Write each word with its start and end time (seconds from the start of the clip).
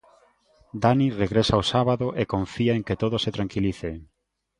Dani 0.83 1.05
regresa 1.23 1.61
o 1.61 1.67
sábado 1.73 2.07
e 2.21 2.23
confía 2.33 2.73
en 2.77 2.83
que 2.87 2.99
todo 3.01 3.15
se 3.23 3.33
tranquilice. 3.37 3.91